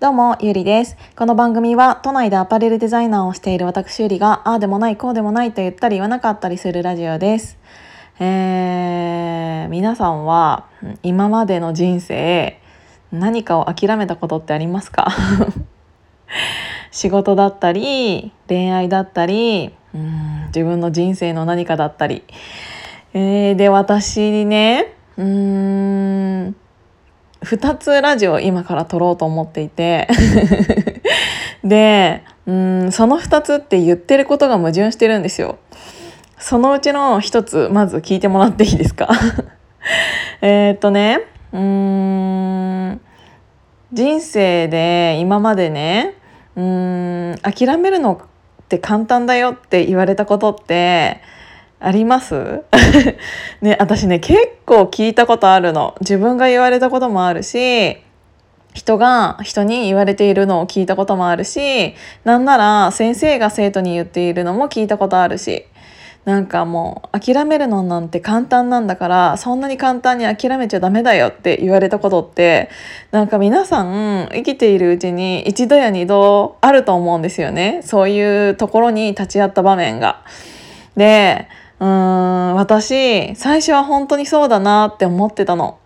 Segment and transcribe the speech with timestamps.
[0.00, 0.96] どうも、ゆりです。
[1.14, 7.58] この番組は、都内でアパレルデザイナーをしている私ゆりが、ああでもない、こうでもないと言ったり言わなかったりするラジオです。
[8.18, 10.64] えー、皆さんは、
[11.02, 12.58] 今までの人生、
[13.12, 15.08] 何かを諦めたことってありますか？
[16.90, 22.24] 仕事だったり、恋愛だったり、うん自分の人生の何かだったり。
[23.12, 26.56] えー、で、私にね、うーん、
[27.42, 30.08] 2つラジオ今から撮ろうと思っていて
[31.64, 35.58] でうんその2つって言ってることが矛盾してるんですよ。
[36.38, 39.08] そのうちの1つまず聞いてもらっていいですか？
[40.40, 41.20] えっとね
[41.52, 43.00] うん
[43.92, 46.14] 人生で今までね
[46.56, 48.20] うん諦めるの
[48.62, 51.20] って簡単だよって言われたことって
[51.80, 52.62] あります？
[53.62, 55.94] ね、私ね、結構聞いたことあるの。
[56.00, 57.96] 自分が言われたこともあるし、
[58.74, 61.94] 人が人に言われているのを聞いたこともあるし、
[62.24, 65.66] なんなら先生が生徒に言っているのも聞いたことあるし、
[66.26, 72.68] なんかもう諦めるのなんて簡単なんだからそんなに簡単に諦めちゃダメだよって言われたことって
[73.10, 80.22] なんか皆さん生きているうちに一度や二度あると思うんですよねそういうところに立ち会った場面が。
[80.94, 81.48] で
[81.80, 85.78] うーん、私、最初は本当にそうだなって思ってたの。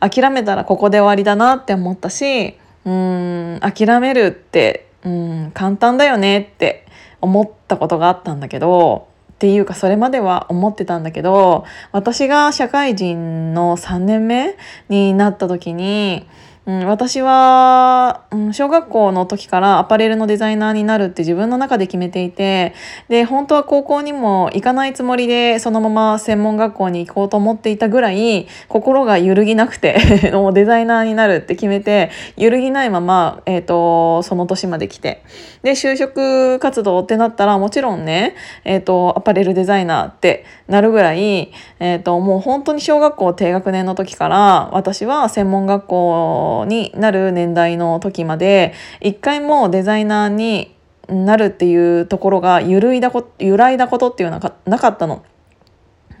[0.00, 6.86] 諦めたらここで終わりだなって思ったし、うーん、諦めるって、うん、簡単だよねって
[7.20, 14.56] 思ったことがあったんだけど、っていうかそれまでは思ってたんだけど、私が社会人の3年目
[14.88, 16.26] になった時に、
[16.66, 22.74] うん、私は、うん、小学校の時からアパレルのデザイナーになるって自分の中で決めていて
[23.08, 29.96] で本当は高校にも行かないつもりでそのまま専門学校に行こうと思っていたぐらい心が揺るぎなくて
[30.34, 35.22] もうデザイナーになるって決めて揺るぎないまま、えーと、その年まで来て。
[35.62, 50.76] で就職活動ってなったらもちろんね、えーと、アパレルデザイナーってなるぐらい、えーともう本当に小学校低学年の時から私は専門学校になる年代の時まで一回もデザイナーに
[51.08, 55.24] なるっていうところが揺るいだこ揺らいだことっていうのはなかったの。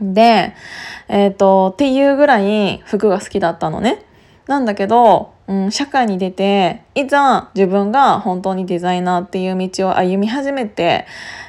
[0.00, 0.54] で、
[1.08, 4.04] えっ、ー、と、っていうぐらい服が好きだったのね。
[4.46, 11.06] なんだけど、うん、社会に出ていざ自分が本当にデザイナーっていう道を歩み始めて、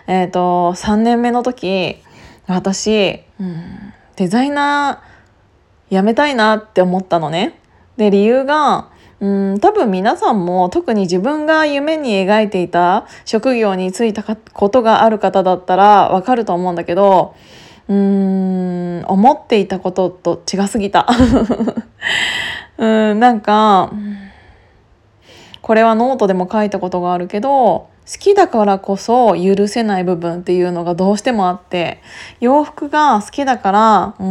[0.07, 2.01] えっ、ー、と3年目の時
[2.47, 7.59] 私、うん、デザイナー辞めたいなって思ったのね。
[7.97, 17.35] で理由がうん多分皆さんも特に自分が夢に描いていた職業に就いたことがある方だったらわかると思うんだけど
[17.87, 21.07] うーん思っていたことと違すぎた。
[22.77, 22.85] う
[23.15, 23.91] んなんか
[25.61, 32.01] これはノートでも書いたことがあるけど好きだからこそ許せない部分っていうのがどうしてもあって
[32.39, 34.23] 洋服が好きだからう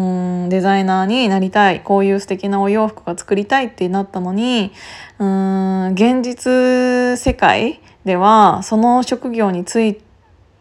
[0.47, 4.73] んデザイナーになりたいこういう素敵なお洋服が作りたいってなったのに
[5.19, 10.01] うん現実世界ではその職業につい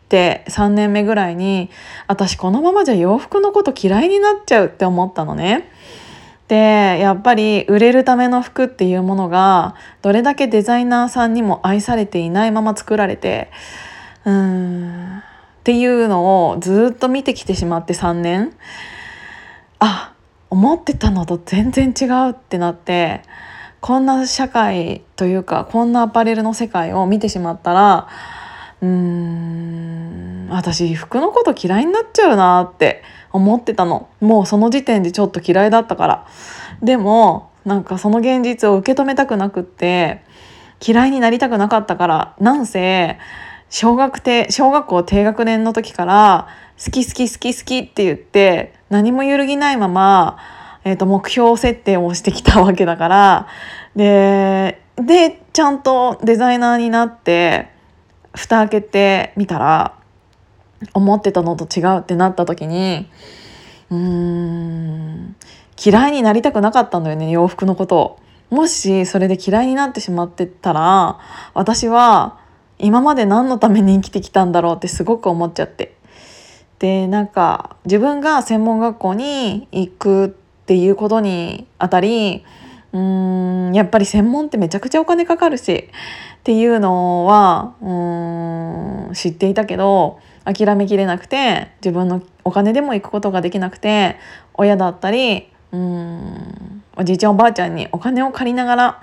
[0.10, 1.70] て3年目ぐらいに
[2.08, 5.72] 私このままじゃ洋服のこと嫌いになっちゃうって思ったのね。
[6.48, 13.50] でやっぱり売れるための服っていうものがどれだけデザイナーさんにも愛されていないまま作られて
[14.26, 15.22] うーんっ
[15.64, 18.54] ていうのをずっと見てきてしまって3年。
[19.80, 20.14] あ
[20.50, 23.24] 思ってたのと全然違うってなって
[23.82, 28.08] こんな社会というかこんなアパレルの世界を見てしまったら
[28.82, 34.10] うーん私服のこと嫌いになっちゃうなって思ってたの。
[34.22, 36.28] もうその時点でちょっと嫌いだったから。
[36.82, 40.22] でもなんかその現実を受け止めたくなくって
[40.86, 43.18] 嫌いになりたくなかったからなんせ
[43.70, 46.48] 小学低小学校低学年の時から
[46.84, 50.38] 好き好き好き好きって言って何も揺るぎないまま、
[50.84, 53.48] えー、と目標設定をしてきたわけだから。
[53.96, 57.70] ででちゃんとデザイナーになって
[58.34, 59.94] 蓋開けてみたら
[60.94, 63.08] 思ってたのと違うってなった時に
[63.90, 65.36] うーん
[65.84, 68.20] 嫌いになりたくなかったんだよね洋服のことを。
[68.50, 71.20] もしそれで嫌いになってしまってたら
[71.56, 72.38] 私は
[72.78, 75.96] 今まで何のために生きてきたんだろうってすごく思っちゃって
[76.80, 80.30] でなんか自分が専門学校に行くっ
[80.66, 82.46] ていうことにあたり
[82.94, 94.18] うーんやっぱり専門ってめちゃくちゃお金かかるしっていうのはうーん知っていたけど諦めきれなくて自分のお金でも行くことができなくて
[94.54, 99.02] 親だったりうんおじいちゃんおばあちゃんにお金を借りながら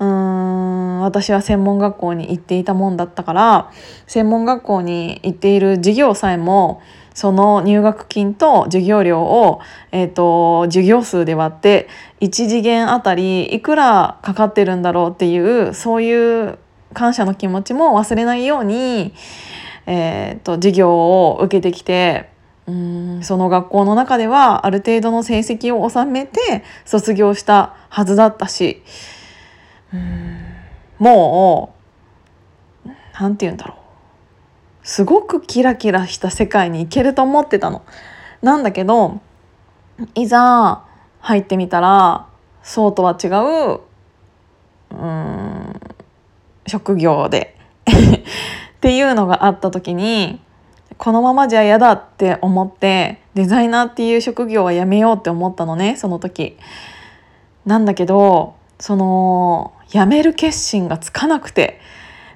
[0.00, 3.72] うん私は専門学校に行っていたもんだったから
[4.06, 6.82] 専門学校に行っている授業さえも
[7.18, 9.60] その入学金と授業料を、
[9.90, 11.88] えーと、授業数で割って
[12.20, 16.58] 1次元あたりいくらかかってるんだろうっていうそういう
[16.94, 19.14] 感謝の気持ちも忘れないように、
[19.90, 22.28] えーと、授業を受けてきて
[22.66, 23.22] うん。
[23.22, 28.82] その学校の中ではある程度の成績を収めて卒業したはずだったし
[29.94, 30.40] うん。
[30.98, 31.74] も
[32.84, 33.78] う何て言うんだろう。
[34.82, 37.82] すごくキラキラした世界に行けると思ってたの。
[38.42, 39.20] なんだけど
[40.14, 40.84] いざ
[41.20, 42.28] 入ってみたら
[42.62, 43.80] そうとは違う
[44.90, 45.80] うん
[46.66, 47.56] 職業で
[48.78, 50.40] っていうのがあった時に
[50.98, 56.56] このままじゃ嫌だって思ってデザイナーっていう職業はやめようって思ったのねその時。
[57.66, 61.80] なんだけどその辞める決心がつかなくて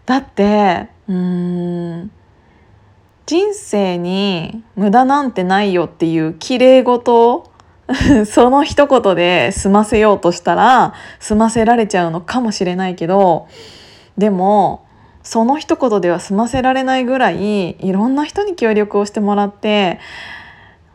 [0.04, 2.10] だってうーん
[3.24, 7.50] 人生に無駄なんてないよっていう綺麗事
[8.26, 13.48] その一言で済ませようとしたら済ませられちゃうのかもしれないけど
[14.18, 14.84] でも
[15.22, 20.00] その一言では済ませられないぐらいいろんな人に協力をしてもらって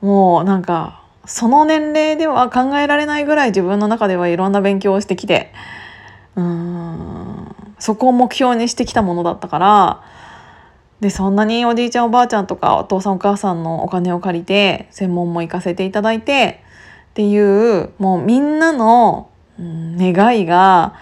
[0.01, 5.53] もうなんかその年齢では考えられないぐらい自分の中ではいろんな勉強をしてきて
[6.35, 10.03] うんそこを目標にしてきたものだったから
[10.99, 16.63] でそんなにおじいちゃんおばあちゃんとかお父さんお母さんのお金を借りて専門も行かせていただいて
[17.11, 20.93] っていうもうみんなの、願いが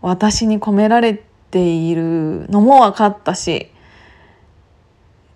[0.00, 3.70] 私に込められてているのも分かったし。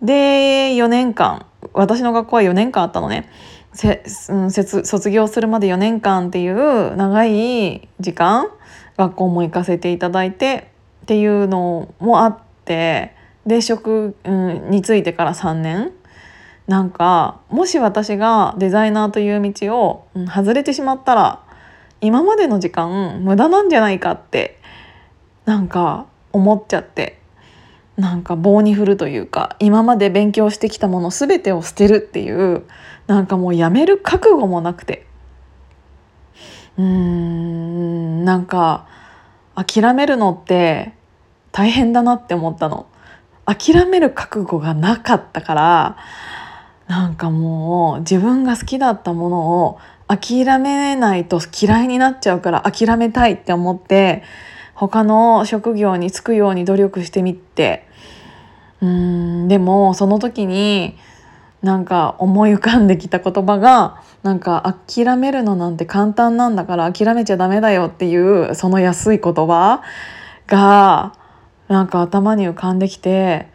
[0.00, 3.30] で4年間私の学校は4年間あったのね。
[3.72, 8.48] せ、うん、卒業するまで4年間っていう長い時間
[8.96, 10.70] 学校も行かせていただいて
[11.02, 13.14] っていうのもあって。
[13.46, 15.92] で職、うん、についてから3年。
[16.68, 21.40] なんかもし私がデザイナーという道を、うん、外れてしまったら
[22.00, 24.60] 今までの時間無駄なんじゃないかって
[25.44, 27.20] なんか思っちゃって
[27.96, 32.64] なんか棒に振るというか今まで勉強してきたもの全てを捨てるっていう
[33.06, 35.06] なんかもうやめる覚悟もなくて
[36.78, 38.86] うーんなんか
[39.54, 40.94] 諦めるのって
[41.50, 42.86] 大変だなって思ったの。
[43.44, 45.96] 諦める覚悟がなかったから
[46.86, 54.22] なんかもう自分が好きだったものを諦めないと嫌いになっちゃうから諦めたいって思って
[54.82, 57.86] 他の職業に就くように努力してみて
[58.80, 60.96] うんでもその時に
[61.62, 69.82] なんか思い浮かんできた言葉がなんか諦めるのなんて簡単なんだから諦めちゃダメだよっていうその安い言葉
[70.48, 71.14] が
[71.68, 73.46] なんか頭に浮かんできて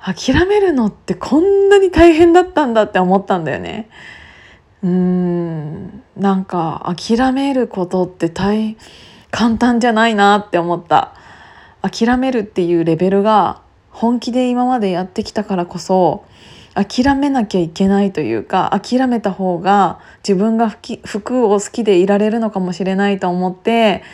[0.00, 3.88] 諦めるのってこんなに大変だったんだって思ったんだよね。
[4.84, 8.76] うーんなんか諦めることって大
[9.34, 11.12] 簡単じゃないなって思った。
[11.82, 16.24] 諦めるっていうレベルが本気で今までやってきたからこそ
[16.74, 20.70] 諦めなきゃいけないというか諦めた方が自分が
[21.04, 24.04] 服を好きでいられるのかもしれないと思って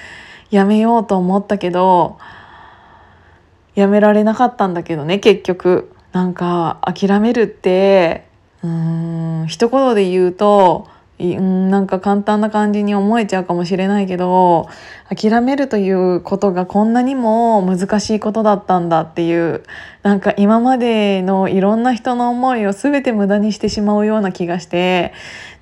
[0.50, 2.18] やめようと思ったけど
[3.74, 5.92] やめられなかったんだけどね結局。
[6.12, 8.26] なんか諦めるって
[8.64, 10.88] うーん一言で言うと
[11.20, 14.68] なんか簡単な感じに思えちゃうかもしれないけど
[15.14, 19.62] 諦めるということがこんなにも難しいことだったんだっていう
[20.02, 25.12] なんか今までのいろんな人の思いを全て無駄にしてしまうような気がして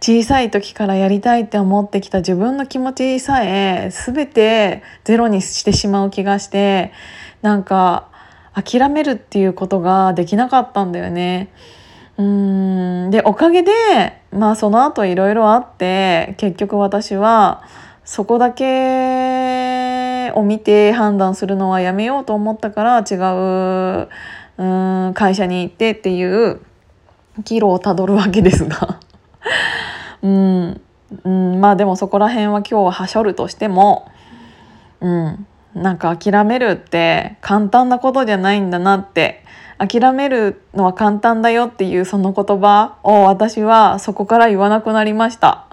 [0.01, 6.93] 小さい時からやりたいって思ってきた自分の気持ちさえ全てゼロにしてしまう気がして
[7.43, 8.09] なんか
[8.55, 11.49] 諦めるっていうことができなかったんだよね。
[12.19, 13.11] うん。
[13.11, 13.73] でおかげで
[14.33, 17.63] まあその後いろいろあって結局私は
[18.05, 24.09] そこだけを見て判断するのはやめようと思ったから違う
[24.59, 26.61] うん会社に行ってっていう
[27.45, 28.99] 岐路をたどるわけですが。
[30.21, 30.81] うん、
[31.25, 34.11] うん、まあでもそこら辺は今日ははしょるとしても
[35.01, 35.47] うん。
[35.75, 39.45] なんか諦めるって簡単なことじゃないんだなって
[39.79, 45.67] 諦めるのは簡単だよっていうその言葉を私はそこから言わなくなりました。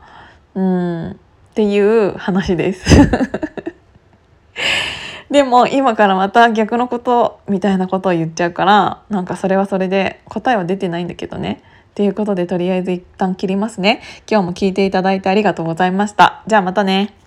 [0.53, 1.11] うん。
[1.11, 1.15] っ
[1.55, 2.85] ていう話です。
[5.31, 11.61] でも今からまた逆のことみたいなことを言っちゃうからなんかそれはそれで答えは出てないんだけどね。
[11.91, 14.01] っていうことでとりあえず一旦切りますね。
[14.29, 16.43] 今日も聞いていただいてありがとうございました。
[16.45, 17.24] じゃあまたね。